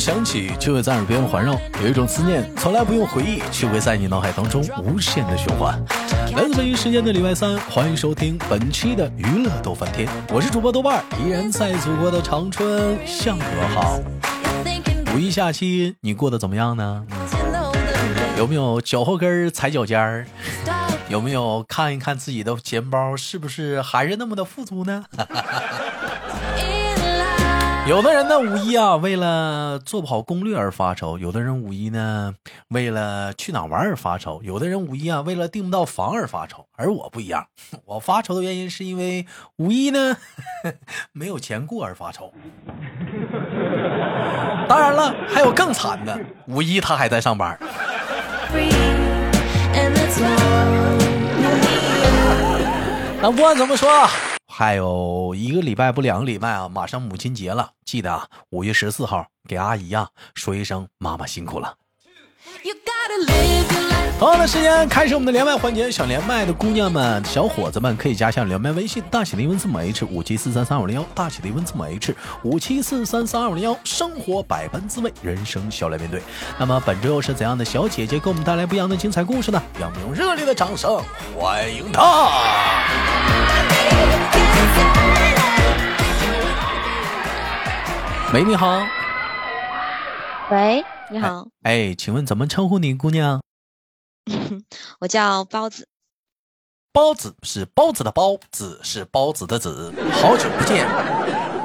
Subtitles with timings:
[0.00, 1.52] 响起，就会在耳边环绕；
[1.82, 5.78] 有一种思念，从来不用回忆，却会在你脑海当中无限的循环。
[6.34, 13.42] 来自北京时间的礼拜三，欢迎收听本期的娱乐逗翻天，我是主播豆瓣，依然在祖国的长春向你
[13.74, 14.00] 好。
[15.14, 17.04] 五一假期你过得怎么样呢？
[18.38, 20.26] 有没有脚后跟踩脚尖儿？
[21.08, 25.04] 有没有看一看自己的钱包是不是还是那么的富足呢？
[27.90, 32.36] 有的人呢五一啊，为了做不好攻略而发愁；有的人五一呢，
[32.68, 36.64] 为了去哪玩而发愁；有的人五一啊，为了订不到房而发愁。
[36.76, 37.48] 而我不一样，
[37.86, 39.26] 我发愁的原因是因为
[39.56, 40.16] 五一呢
[41.10, 42.32] 没有钱过而发愁。
[44.68, 46.16] 当然了，还有更惨的，
[46.46, 47.58] 五一他还在上班。
[53.20, 54.08] 那不管怎么说。
[54.52, 61.74] 还有一个礼拜不两个礼拜啊，马上母亲节了，记得啊，五月十四号给阿姨啊说一声妈妈辛苦了。
[64.18, 73.74] 同样的时间开始我们的连麦环节，想连麦的姑娘们、小伙子们可以加下连麦微信，大写的英文字母 H 五七四三三二五零幺，大写的英文字母 H 五七四三三二五零幺。
[73.84, 76.20] 生活百般滋味，人生笑来面对。
[76.58, 79.62] 那么本周又是怎样的小姐姐给我们带来不一样的精彩故事呢？
[79.78, 81.00] 让我们用热烈的掌声
[81.38, 82.28] 欢迎她！
[88.32, 88.86] 喂，你好。
[90.50, 91.46] 喂，你好。
[91.62, 93.40] 哎，请问怎么称呼你，姑娘？
[95.00, 95.88] 我叫包子。
[96.92, 99.92] 包子是包子的包，子是包子的子。
[100.12, 100.88] 好久不见，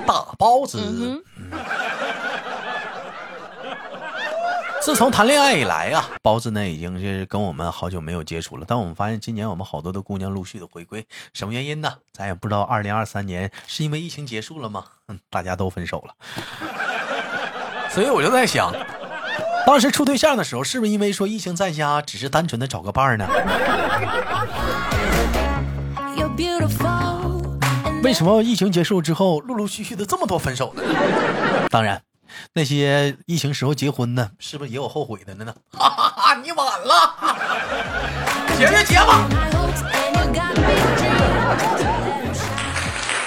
[0.06, 0.80] 大包子。
[4.86, 8.66] 自从谈恋爱以来啊，包子呢已经是跟我们好久没有接触了。
[8.68, 11.92] 但我们发现今年我们好多的姑娘陆续的回归，什么原因呢？
[12.14, 12.62] 咱也不知道。
[12.62, 14.86] 二零二三年是因为疫情结束了吗？
[15.08, 16.14] 嗯，大家都分手了。
[17.90, 18.72] 所以我就在想，
[19.66, 23.28] 当时处对象的时候，是不是因为说疫情在家，只是单纯的找个伴儿呢？
[28.04, 30.84] 为什么疫情结束之后，陆陆续续的这么多分手呢？
[31.72, 32.00] 当然。
[32.54, 35.54] 那些疫情时候结婚的，是不是也有后悔的呢？
[35.72, 37.16] 哈哈哈，你晚了，
[38.58, 39.28] 结就结吧。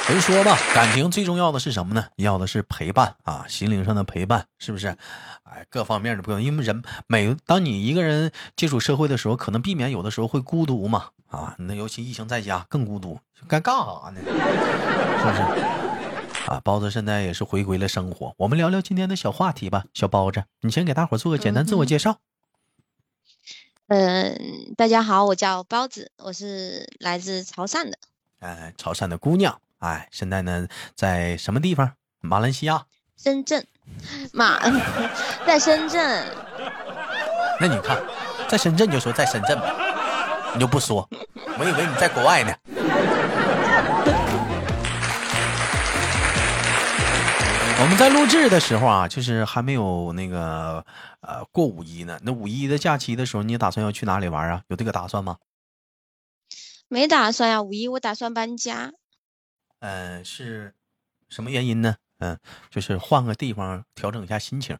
[0.08, 2.06] 人说吧，感情最重要的是什么呢？
[2.16, 4.96] 要的是陪伴啊，心灵上的陪伴，是不是？
[5.42, 11.08] 哎，各方面的不用，因为人每当你一个人接触社会的时候，可能避免有的时候会孤独嘛。
[11.30, 14.20] 啊，那尤其疫情在家更孤独，该干啥呢？
[14.24, 15.87] 是不是？
[16.48, 18.32] 啊，包子现在也是回归了生活。
[18.38, 22.16] 我们聊聊今天的小话题吧，小包子，你先给大伙做个简单自我介绍。
[23.88, 27.98] 嗯，大家好，我叫包子，我是来自潮汕的。
[28.38, 31.92] 哎，潮汕的姑娘，哎，现在呢在什么地方？
[32.20, 32.86] 马来西亚。
[33.18, 33.66] 深圳。
[34.32, 34.58] 马，
[35.46, 36.26] 在深圳。
[37.60, 38.02] 那你看，
[38.48, 39.74] 在深圳就说在深圳吧，
[40.54, 41.06] 你就不说，
[41.58, 42.54] 我以为你在国外呢。
[47.80, 50.84] 我们在录制的时候啊，就是还没有那个
[51.20, 52.18] 呃过五一呢。
[52.24, 54.62] 那五一的假期的时候，你打算要去哪里玩啊？
[54.66, 55.38] 有这个打算吗？
[56.88, 58.92] 没打算呀，五一我打算搬家。
[59.78, 60.74] 嗯，是
[61.28, 61.94] 什么原因呢？
[62.18, 62.36] 嗯，
[62.68, 64.76] 就是换个地方调整一下心情。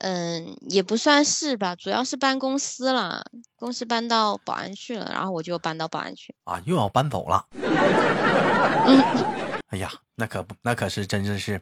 [0.00, 3.24] 嗯，也不算是吧，主要是搬公司了，
[3.54, 6.34] 公司搬到宝安去了，然后我就搬到宝安去。
[6.42, 7.46] 啊，又要搬走了。
[7.54, 9.40] 嗯。
[9.70, 11.60] 哎呀，那可不，那可是真的是，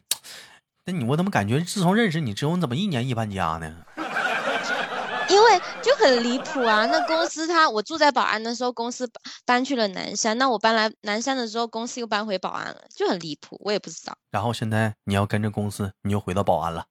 [0.86, 3.84] 那你我怎么感觉自从认识你之后，你怎么一年一搬家呢？
[5.28, 6.86] 因为就很离谱啊！
[6.86, 9.06] 那公司他我住在宝安的时候，公司
[9.44, 14.16] 搬去了南山，那我搬来南山的时候，公司又搬回宝安了，就很离谱，我也不知道。
[14.30, 16.86] 然后现在你要跟着公司，你又回到宝安了。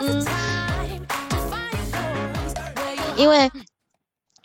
[0.00, 0.22] 嗯，
[3.16, 3.50] 因为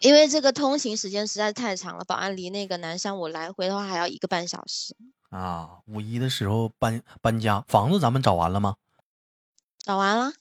[0.03, 4.93] 因为这个通行时间实在是太长了，保安离那个南山我来回的话还要一个半小时。
[5.29, 8.75] 啊，五一的时候搬搬家，房子咱们找完了吗？
[9.79, 10.33] 找完了。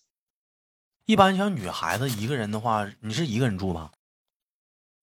[1.06, 3.92] 一般像女孩子一个人的话，你是一个人住吧？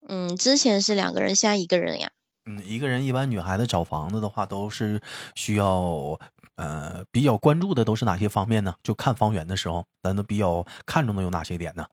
[0.10, 2.12] 嗯，之前是两个人，现在一个人呀。
[2.44, 5.02] 嗯，一个人一般女孩子找房子的话，都是
[5.36, 6.20] 需要
[6.56, 8.76] 呃比较关注的都是哪些方面呢？
[8.84, 11.88] 就看房源的时候，咱都比较看重的有哪些点呢？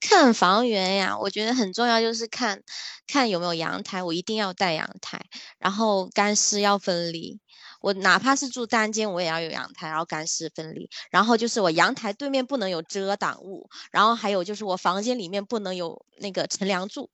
[0.00, 2.62] 看房源呀，我觉得很重要，就是看
[3.06, 5.20] 看有没有阳台，我一定要带阳台，
[5.58, 7.40] 然后干湿要分离。
[7.80, 10.88] 我哪怕是住单间，我也要有阳台，然后干湿分离。
[11.10, 17.10] 然后就是我阳台对面不能有遮挡物，然后还有就是我房间里面不能有那个乘凉柱。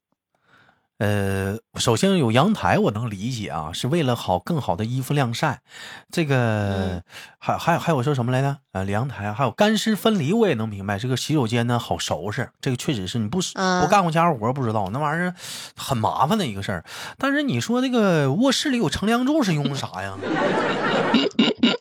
[1.01, 5.63] 呃，首先有阳台，我能理解啊，是为了好更好的衣服晾晒。
[6.13, 7.03] 这个
[7.39, 8.59] 还还还有说什么来着？
[8.73, 10.99] 呃，阳台还有干湿分离，我也能明白。
[10.99, 13.39] 这个洗手间呢，好收拾，这个确实是你不
[13.81, 15.35] 不干过家务活不知道，那玩意儿
[15.75, 16.85] 很麻烦的一个事儿。
[17.17, 20.19] 但是你说那个卧室里有乘凉柱是用的啥呀？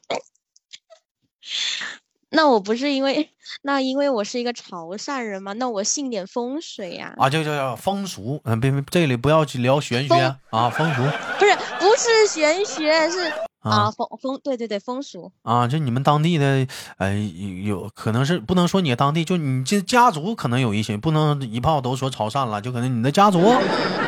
[2.31, 3.29] 那我不是因为
[3.63, 7.13] 那因为我是一个潮汕人嘛，那我信点风水呀。
[7.17, 11.01] 啊，就叫叫风俗，嗯，别别，这里不要去聊玄学啊，风俗
[11.39, 13.31] 不是不是玄学，是
[13.61, 16.67] 啊风风对对对风俗啊，就你们当地的，
[16.97, 17.13] 呃，
[17.65, 23.39] 有可能是不能说你当地，就你这家族可能有一些，不能一炮都说潮汕了，就可能你的家族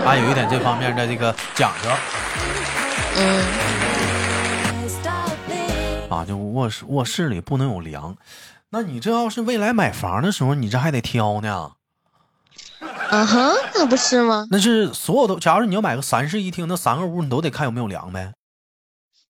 [0.06, 1.90] 啊有一点这方面的这个讲究，
[3.18, 3.91] 嗯。
[6.22, 8.16] 啊，就卧室卧室里不能有梁，
[8.70, 11.74] 那你这要是未来买房的时候，你这还得挑呢。
[13.10, 14.48] 嗯哼，那不是吗？
[14.52, 18.34] 那是所有的，假如你要买个三室一厅，那三个屋你都得看有没有梁呗。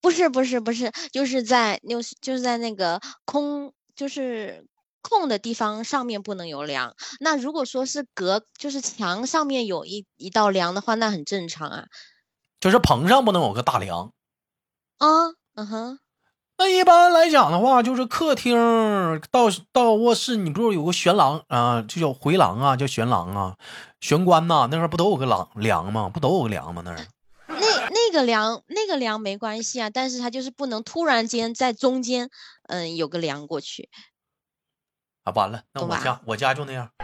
[0.01, 4.65] 不是不是不是，就是在就是就是在那个空就是
[5.01, 6.95] 空的地方上面不能有梁。
[7.19, 11.85] 那如果说是隔就是墙上面有一一道梁的话，那很正常啊。
[12.59, 14.11] 就是棚上不能有个大梁。
[14.97, 15.07] 啊，
[15.55, 15.99] 嗯哼。
[16.62, 18.56] 那一般来讲的话，就是客厅
[19.31, 23.56] 到到卧室，你不是有个悬廊啊，就叫回廊啊，叫悬廊啊，
[24.00, 26.08] 玄关呐，那块不都有个廊梁吗？
[26.13, 26.84] 不都有个梁吗？
[26.86, 26.98] 那儿
[27.48, 32.30] 那那个梁那个梁没关系啊，但是它就是不能突然间在中间，
[32.68, 33.90] 嗯，有个梁过去
[35.24, 35.34] 啊。
[35.34, 36.88] 完了，那我家我家就那样。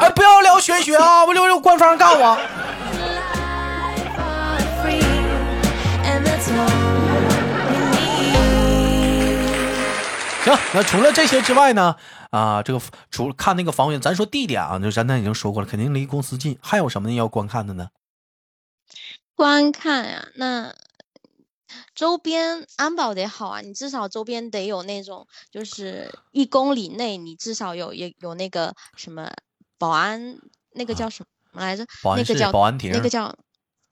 [0.00, 1.24] 哎，不要聊玄学啊！
[1.24, 2.38] 不就官方干我。
[10.48, 11.94] 行，那除了这些之外呢？
[12.30, 12.80] 啊，这个
[13.10, 16.58] 除了看那个房源，咱说地点啊，就咱咱已经说过了，肯定离公司近。
[16.62, 17.88] 还有什么要观看的呢？
[19.34, 20.74] 观看呀，那
[21.94, 29.30] 周边安保得好啊，你至少周边得有那种，就是一公里内你至少有有有那个什么
[29.78, 30.38] 保安，
[30.72, 31.86] 那个叫什么来着？
[32.02, 33.34] 保安室、保安亭，那个叫。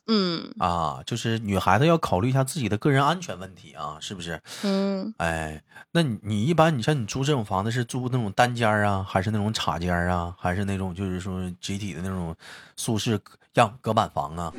[0.09, 4.41] 嗯啊，就是女孩子要考虑一下自己的个人安全问题啊，是不是？
[4.63, 5.63] 嗯，哎，
[5.93, 12.35] 那你你一般你像你租这种房子是租那种单间啊，还是那种插间啊，还是那种就是说集体的那种
[12.77, 13.21] 宿舍
[13.55, 14.53] 样隔板房啊？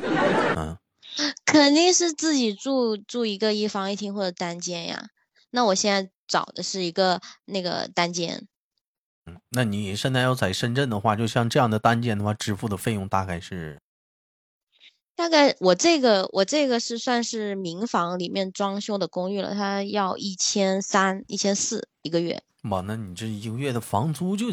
[0.58, 0.78] 嗯，
[1.46, 5.08] 肯定是自己住住一个一房一厅或者单间呀。
[5.52, 8.48] 那我现在找的是一个那个单间。
[9.28, 13.80] 嗯，那你现在要在深圳的话，就像这样的单间的话，支付的费用大概是？
[15.18, 22.44] 大概我这个我这个是算是民房里面装修的公寓了，它要一千三一千四一个月。
[22.62, 24.46] 妈，那你这一个月的房租就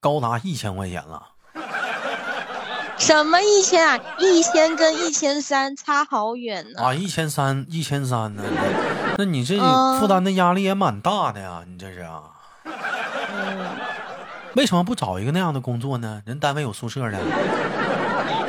[0.00, 1.28] 高达一千块钱了？
[2.98, 3.98] 什么一千啊？
[4.18, 6.82] 一千跟一千三差好远呢！
[6.82, 8.44] 啊，一千三一千三呢？
[9.16, 9.58] 那你这
[9.98, 12.24] 负担的压力也蛮大的呀，你这是啊？
[14.56, 16.22] 为什么不找一个那样的工作呢？
[16.26, 17.18] 人单位有宿舍的。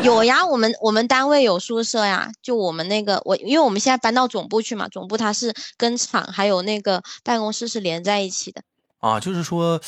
[0.03, 8.61] 有呀，我们我们单位有宿舍呀，就我们那个我，因为我们现在搬到总部去嘛，总部它是跟厂还有那个办公室是连在一起的。
[9.00, 9.81] 啊，就是说，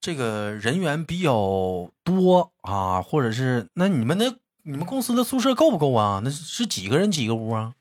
[0.00, 4.26] 这个人员比较多啊，或者是那你们那
[4.62, 6.20] 你们公司的宿舍够不够啊？
[6.22, 7.72] 那是几个人几个屋啊？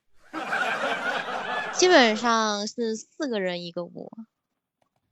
[1.74, 4.12] 基本上是四个人一个屋。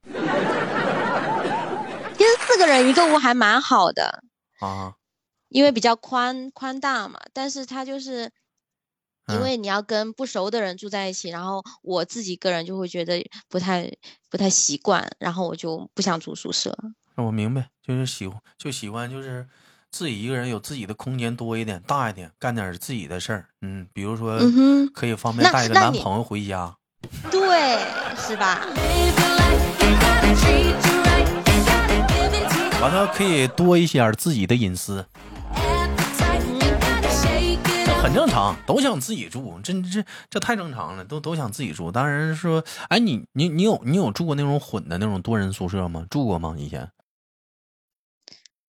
[0.04, 0.12] 其
[2.24, 4.22] 实四个人一个屋还蛮好的
[4.60, 4.94] 啊。
[5.50, 8.30] 因为比较宽宽大嘛，但是他就是
[9.28, 13.92] 因为你要跟不熟的人住在一起，然后我自己个人就会觉得不太
[14.30, 16.76] 不太习惯，然后我就不想住宿舍。
[17.16, 19.46] 我明白，就是喜欢就喜欢就是
[19.90, 23.48] 自己一个人有自己的空间多一点大一点，干点自己的事儿。
[23.60, 24.38] 嗯，比如说
[24.94, 26.76] 可以方便带个男朋友回家。
[27.30, 27.78] 对，
[28.16, 28.66] 是吧？
[32.80, 35.04] 完了可以多一些自己的隐私。
[38.10, 41.92] 很正常，都想自己住，这这这太正常了，都都想自己住。
[41.92, 46.04] 当然说，哎，你你你有你有住过那种混的那种多人宿舍吗？
[46.10, 46.56] 住过吗？
[46.58, 46.90] 以前？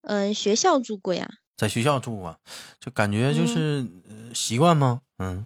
[0.02, 2.38] 嗯，学校住过呀，在学校住过，
[2.78, 3.84] 就感觉就是
[4.32, 5.00] 习惯吗？
[5.18, 5.44] 嗯。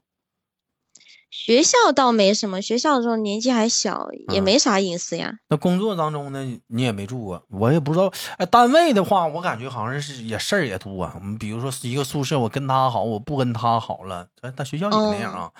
[1.38, 5.33] 学校倒没什么，学校的时候年纪还小，也没啥隐私呀。
[5.49, 8.11] 那工作当中呢，你也没住过，我也不知道。
[8.38, 10.93] 哎，单位的话，我感觉好像是也事儿也多。
[11.14, 14.26] 我们比如说一个宿舍，我跟他好，我不跟他好了。
[14.57, 15.50] 在学校也那样啊。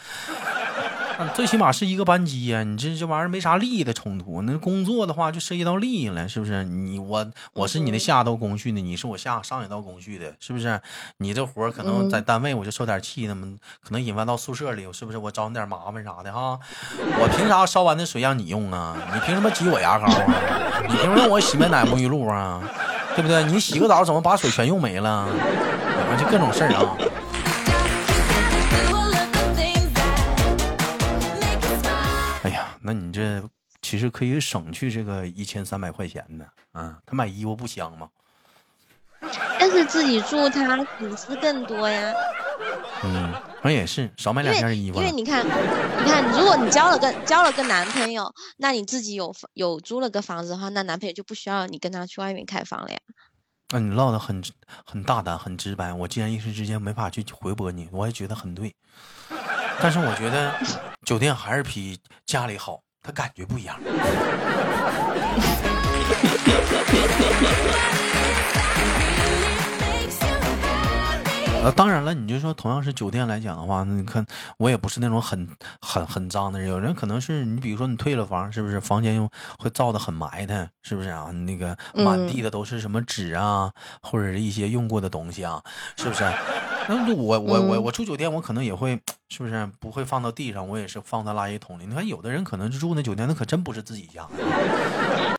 [1.35, 4.43] 最起码是一个班级呀，你这这玩意儿没啥利益的冲突。
[4.43, 6.65] 那工作的话就涉及到利益了，是不是？
[6.65, 10.81] 你我我是你的下一道工序的，你是我下上一道工序的，是不是？
[11.19, 13.47] 你这活可能在单位我就受点气，那么
[13.83, 15.19] 可能引发到宿舍里，是不是？
[15.19, 16.59] 我找你点麻烦啥的哈？
[16.99, 18.97] 我凭啥烧完的水让你用啊？
[19.15, 20.83] 你凭什么挤我牙膏啊？
[20.83, 22.63] 你凭什么让我洗面奶沐浴露啊？
[23.15, 23.43] 对不对？
[23.45, 25.29] 你洗个澡怎么把水全用没了？
[26.19, 26.97] 就各种事儿啊。
[32.87, 33.43] 那你这
[33.83, 38.09] 其实可以省去这个一千三百块钱呢，啊，他买衣服不香吗？
[39.59, 42.15] 但是自己住他隐私更多呀。
[43.03, 44.99] 嗯，那也是少买两件衣服。
[44.99, 45.51] 因为你看，你
[46.09, 52.99] 看，如果你交了个交了个男朋友，那你自己有有租了个房子的话，那男朋友就不需要你跟他去外面开房了呀。
[53.71, 54.41] 那你唠的很
[54.85, 58.73] 很大胆，很直白，我竟然一时之间没法去回驳你，我也觉得很对。
[59.81, 60.55] 但是我觉得
[61.05, 63.79] 酒店还是比家里好，他感觉不一样。
[71.67, 74.25] 呃，当然了，你就说同样是酒店来讲的话，那你看
[74.57, 75.49] 我也不是那种很
[75.81, 76.69] 很很脏的人。
[76.69, 81.33] 有人可能是你，比如说你退了房，是不是房间又会造的很埋汰，是不是啊？
[81.33, 85.61] 那个满地的都是什么纸啊，或者是一些用过的东西啊，
[85.97, 86.23] 是不是？
[86.89, 90.69] 那我我我我住酒店，我可能也会，是不是不会放到地上？
[90.69, 91.87] 我也是放到垃圾桶里。
[91.87, 94.25] 你看有的人可能住那酒店，那可真不是自己家。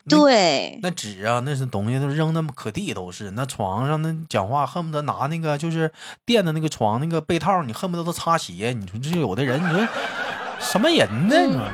[0.06, 3.30] 对，那纸啊，那是东西都扔那么可地都是。
[3.32, 5.90] 那床上那讲话恨不得拿那个就是
[6.24, 8.74] 垫的那个床那个被套，你恨不得都擦鞋。
[8.78, 9.86] 你说这有的人，你说
[10.60, 11.70] 什么人呢？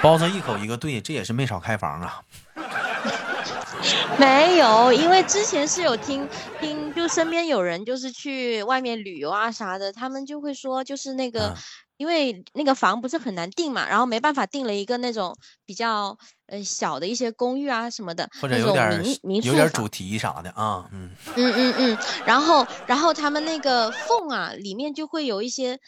[0.00, 2.20] 包子一口一个对，这也是没少开房啊。
[4.18, 6.28] 没有，因为之前是有听
[6.60, 11.54] 听，就身边有人就是去外面旅游啊啥的，他们就会说，就是那个，
[11.98, 15.36] 因为那个房不是很难定嘛，然后没办法定了一个那种
[15.66, 25.78] 比较呃小的一些公寓啊什么的，或者有点民有点主题啥的啊，嗯嗯嗯嗯，然后然后他们那个缝啊里面就会有一些。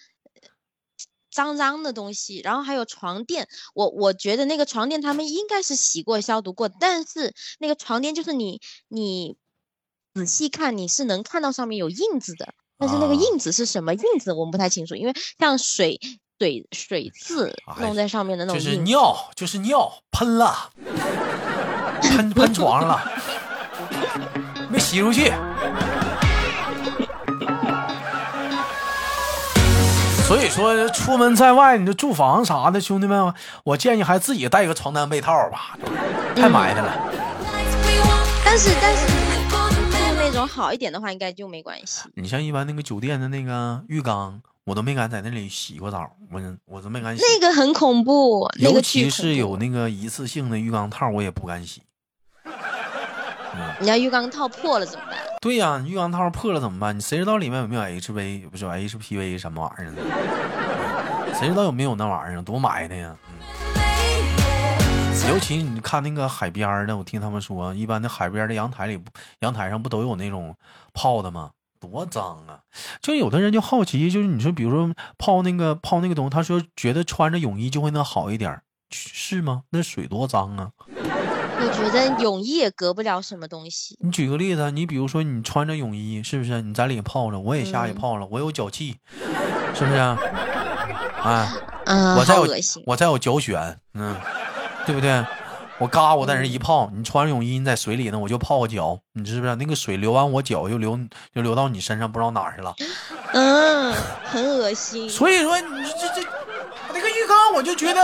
[1.33, 9.37] 脏脏的东西，然后还有床垫，我我觉得那个床垫他们应该是洗过消毒过，但是那个床垫就是你你
[10.13, 16.01] 仔细看你是能看到上面有印子的，但是那个印子是什么印子我们不太清楚，因为像水
[16.39, 20.71] 水水渍弄在上面的那种，就是尿就是尿喷了，
[22.01, 23.13] 喷喷床上了，
[24.71, 25.31] 没洗出去。
[30.27, 33.35] 所以说，出门在外，你这住房啥的，兄弟们，
[33.65, 35.77] 我建议还自己带个床单被套吧，
[36.35, 36.97] 太埋汰了。
[38.45, 39.07] 但是，但是
[40.41, 42.09] 种好一点的话，应该就没关系。
[42.15, 47.23] 你像一般那个酒店的那个浴缸，我都没敢在那里洗过澡，我我都没敢洗。
[47.23, 51.83] 那个很恐怖，尤其是有那个一次性的浴缸套，我也不敢洗。
[53.81, 55.19] 你要浴缸套破了怎么办？
[55.41, 56.97] 对呀，浴缸套破了怎么办？
[56.97, 61.35] 你谁知道里面有没有 HV 不是 HPV 什么玩意儿呢？
[61.39, 62.43] 谁知道有没有那玩意儿？
[62.43, 63.17] 多埋汰呀！
[65.31, 69.01] 尤其你看那个海边的，我听他们说，一般的海边的阳台里，
[69.39, 70.57] 阳台上不都有那种
[70.93, 71.51] 泡的吗？
[71.79, 72.59] 多脏啊！
[73.01, 78.61] 就有的人就好奇，就是你说，比如说泡那个泡那个东西，他说觉得穿着泳衣就会能好一点，
[78.91, 79.63] 是吗？
[79.71, 80.73] 那水多脏啊！
[80.97, 83.97] 我觉得泳衣也隔不了什么东西。
[84.01, 86.61] 你举个例子，你比如说你穿着泳衣，是不是？
[86.61, 88.97] 你在里泡着，我也下去泡了，我有脚气，
[89.77, 89.97] 是不是？
[89.97, 91.55] 啊，
[92.19, 92.47] 我再有
[92.85, 94.17] 我再有脚癣，嗯，
[94.91, 95.25] 对不对？
[95.79, 99.55] 我嘎，我在那一泡，你穿着泳衣你在水里呢，我就泡个脚，你知不知道？
[99.55, 100.99] 那个水流完我脚又流
[101.35, 102.75] 又流到你身上，不知道哪去了。
[103.33, 103.95] 嗯，
[104.25, 105.09] 很恶心。
[105.09, 106.29] 所以说你这这
[106.93, 108.01] 那个浴缸，我就觉得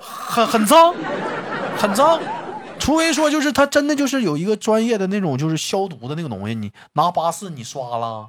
[0.00, 0.94] 很很脏。
[1.76, 2.20] 很脏，
[2.78, 8.28] 除非说就是他真的就是有一个专业的那种就是消毒的那个东西，你拿八四你刷了，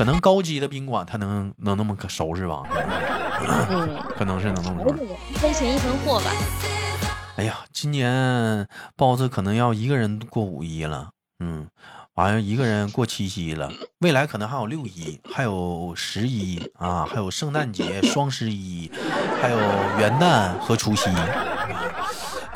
[0.00, 2.62] 可能高级的宾馆他能能那么可收拾吧？
[3.68, 4.96] 嗯， 可能是能那么
[5.30, 6.30] 一分钱一分货吧。
[7.36, 8.66] 哎呀，今年
[8.96, 11.68] 包子可能要一个人过五一了，嗯。
[12.14, 18.90] 完了，一个人过七夕了，未来可能还有六一，还有十一啊，还有圣诞节、双十一，
[19.40, 19.58] 还有
[19.98, 21.10] 元旦和除夕。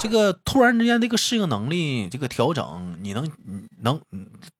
[0.04, 3.26] 这个突然之间，这个适应能力，这个调整，你能
[3.80, 3.98] 能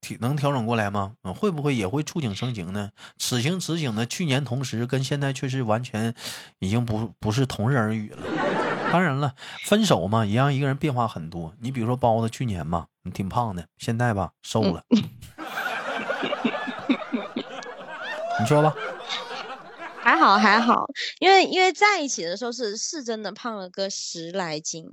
[0.01, 1.13] 调能调整过来吗？
[1.39, 2.89] 会不会也会触景生情呢？
[3.19, 6.15] 此情此景的去年同时跟现在却是完全
[6.61, 8.23] 已经不不是同日而语了。
[8.91, 9.35] 当然了，
[9.65, 11.55] 分手嘛，也让一个人变化很多。
[11.61, 14.83] 你比如说包子，去年嘛，你挺胖的，现在吧瘦了。
[18.41, 18.75] 你说吧。
[20.01, 20.87] 还好还好，
[21.19, 24.91] 因为因为在一起的时候是是真的胖了个十来斤。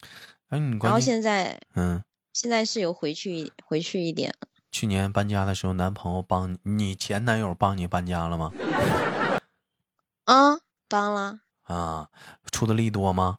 [0.00, 0.08] 嗯，
[0.48, 4.34] 哎，你然后现在嗯，现在是有回去回去一点。
[4.70, 8.52] 去年搬家的时候，男朋友帮你前男友帮你搬家了吗？
[10.24, 11.40] 啊，帮了。
[11.62, 12.08] 啊，
[12.52, 13.38] 出的力多吗？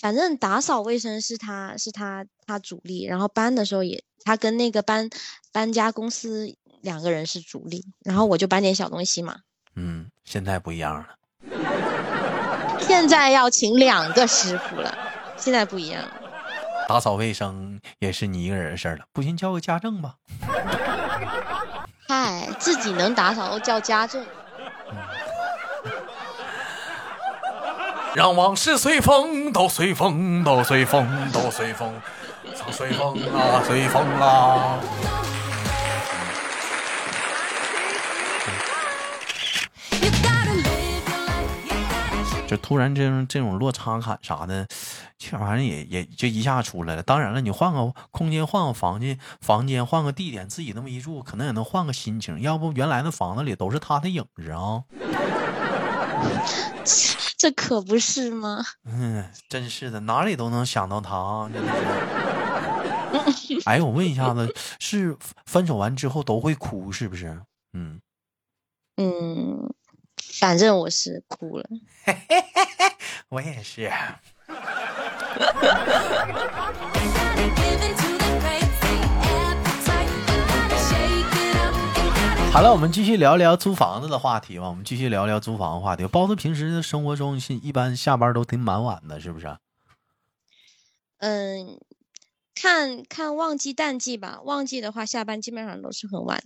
[0.00, 5.10] 反正打扫卫生是他是他他主力，然后搬的时候也他跟那个搬
[5.52, 9.40] 搬家公司两个人是主力，然后我就搬点小东西嘛。
[9.74, 11.17] 嗯，现在不一样了。
[12.88, 14.96] 现在要请两个师傅了，
[15.36, 16.08] 现在不一样了。
[16.88, 20.14] 打扫卫生也是你一个人的事儿了，不行叫个家政吧。
[22.08, 24.24] 嗨，自己能打扫都叫家政。
[28.14, 31.92] 让往事随风，都随风，都随风，都随风，
[32.72, 34.78] 随风啊，随风啊。
[42.48, 44.66] 就突然这种这种落差感啥的，
[45.18, 47.02] 这玩意儿也也就一下出来了。
[47.02, 52.40] 当然了，你换个空间，换个房间，房间换个地点，自己那么一住，可能也能换个心情。
[52.40, 54.82] 要不原来那房子里都是他的影子啊。
[57.36, 58.64] 这可不是吗？
[58.86, 61.50] 嗯，真是的，哪里都能想到他。
[63.66, 65.14] 哎，我问一下子，是
[65.44, 67.40] 分手完之后都会哭是不是？
[67.74, 68.00] 嗯
[68.96, 69.70] 嗯，
[70.38, 71.68] 反正我是哭了。
[73.28, 73.90] 我也是。
[82.50, 84.68] 好了，我们继续聊聊租房子的话题吧。
[84.68, 86.06] 我们继续聊聊租房的话题。
[86.06, 89.56] 包子平时的生活中，一般下班都挺蛮晚的，是不是？
[91.18, 91.78] 嗯，
[92.54, 94.40] 看看旺季淡季吧。
[94.42, 96.38] 旺季的话，下班基本上都是很晚；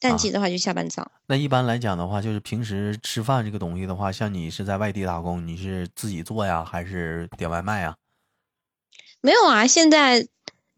[0.00, 1.10] 淡季的话，就下班早。
[1.26, 7.96] 那一般来讲的话，就是平时吃饭这个东西的话，像你是在外地打工，你是自己做呀，还是点外卖呀？
[9.20, 10.28] 没有啊，现在。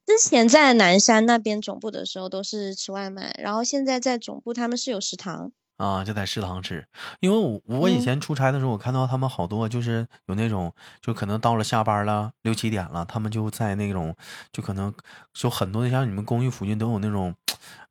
[0.06, 6.86] 之前在南山那边总部的时候都是吃外卖，然后现在在总部他们是有食堂啊，就在食堂吃。
[7.20, 14.14] 因为我我以前出差的时候，我看到他们好多就是有那种，就可能到了下班了六七点了，他们就在那种，
[14.52, 14.92] 就可能
[15.32, 17.34] 就很多的像你们公寓附近都有那种。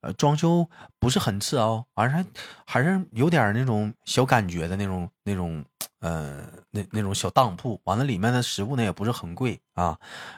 [0.02, 2.26] 呃，装修不是很次哦，而是
[2.66, 5.64] 还是有点那种小感觉的那种那种，
[6.00, 7.80] 呃，那那种小当铺。
[7.84, 9.98] 完了，里面的食物呢也不是很贵啊，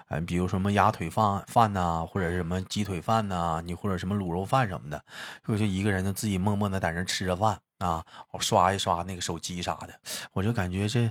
[0.09, 5.03] 嗯，比如什么鸭腿饭饭呐，或者是什么鸡腿饭呐，你或者什么卤肉饭什么的，
[5.45, 9.93] 我就一个人呢自己默默的在那吃着饭啊，我刷一刷那个手机啥的，
[10.33, 11.09] 我就感觉这，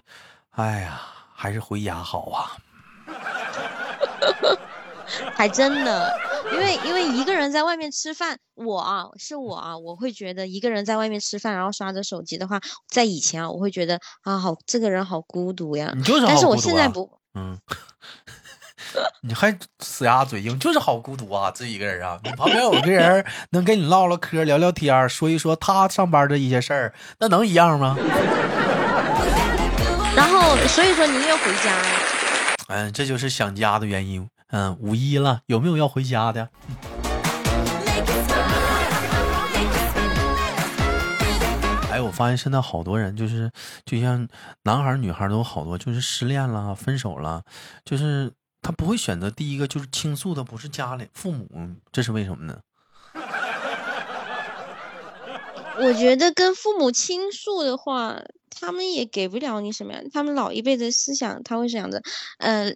[0.51, 1.01] 哎呀，
[1.35, 2.57] 还是回家好啊，
[5.35, 6.30] 还真的。
[6.61, 15.91] 因为因为一个人在外面吃饭，我啊是我啊，我会觉得一个人在外面吃饭，然后刷着手机的话，在以前啊，我会觉得啊，好这个人好孤独呀。
[15.97, 17.59] 你就是，但是我现在不，嗯，
[19.23, 22.21] 你还死鸭嘴硬，就是好孤独啊，自己一个人啊。
[22.23, 27.97] 你旁边有个人能跟你唠唠嗑、聊聊天，说一说他上班的一些事儿，那能一样吗？
[30.15, 31.75] 然后所以说你要回家。
[32.69, 34.29] 嗯，这就是想家的原因。
[34.53, 36.49] 嗯，五一了，有没有要回家的？
[41.93, 43.49] 哎，我发现现在好多人就是，
[43.85, 44.27] 就像
[44.65, 47.45] 男孩女孩都有好多，就是失恋了、分手了，
[47.85, 51.47] 就是他不会选择第一个就是倾诉的，不是家里父母，
[51.93, 52.59] 这是为什么呢？
[55.79, 60.01] 我觉得跟父母倾诉的话，他们也给不了你什么呀。
[60.13, 62.03] 他们老一辈的思想，他会想着，
[62.39, 62.75] 呃。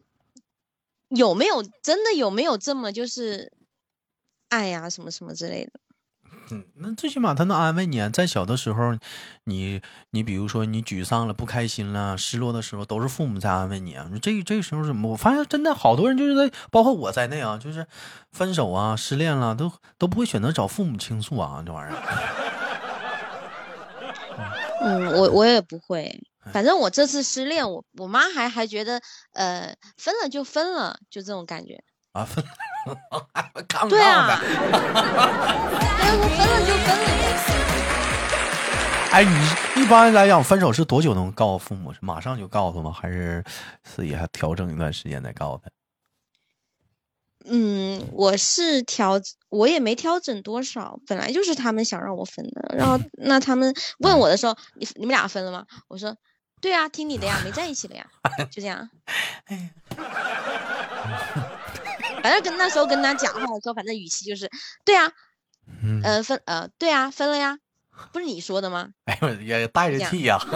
[1.15, 3.53] 有没有真的有没有这么就是
[4.49, 5.73] 爱呀什么什么之类的？
[6.51, 8.11] 嗯，那最起码他能安慰你啊。
[8.11, 8.95] 在小的时候，
[9.45, 14.11] 你你比如说你沮丧了、不开心了、失落的时候，都是父母在安慰你啊。
[14.21, 15.13] 这这时候怎么？
[15.13, 17.87] 我发现真的好多人就是在，包括我在内啊，就是
[18.33, 22.03] 分手啊、失恋了，都都不会选择找父母倾诉啊，这玩意儿。
[24.85, 26.23] 嗯，我我也不会。
[26.53, 29.01] 反正我这次失恋，我我妈还还觉得，
[29.33, 32.45] 呃，分了就分了，就这种感觉啊，分，
[33.67, 34.43] 杠对啊，哎，
[36.17, 37.05] 我分了就分了。
[39.11, 41.93] 哎，你一般来讲分手是多久能告诉父母？
[41.93, 42.93] 是马上就告诉吗？
[42.93, 43.45] 还是
[43.83, 45.71] 自己还调整一段时间再告诉他？
[47.47, 52.75] 嗯，我是调，我也没调整多少，本来就是他们想让我分的。
[52.77, 55.65] 然后 那他们问我的时候，你你们俩分了吗？
[55.89, 56.17] 我说。
[56.65, 58.07] 对啊，听你的呀，没在一起了呀，
[58.51, 58.89] 就这样。
[62.23, 64.51] 反正跟那时候跟他讲话的时候，反正语气就是，
[64.83, 65.13] 对啊，
[65.83, 67.59] 嗯，呃分呃对啊分了呀，
[68.13, 68.89] 不是你说的吗？
[69.05, 70.39] 哎呦也带着气呀。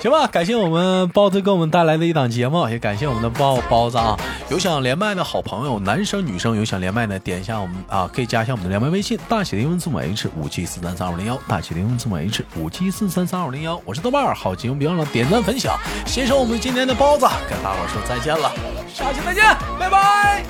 [0.00, 4.16] 行吧，感谢我们包子给我们带来的一档节目，也感谢我们的包包子啊。
[4.50, 13.80] 有想连麦的好朋友，男生女生有想连麦的，点一下我们啊，可以加一下我们的连麦微信，大写的英文字母 H 五七四三三二零幺，大写的英文字母 H 五七四三三二零幺。
[13.84, 18.50] 我是豆瓣儿，好节目别忘了点赞分享，携手我们今天的包子，跟大伙儿说再见了，
[18.92, 19.44] 下期再见，
[19.78, 20.44] 拜拜。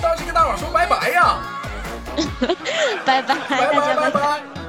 [0.00, 1.36] 当时跟大伙儿说拜拜呀，
[3.04, 4.65] 拜拜，拜拜大家拜拜拜。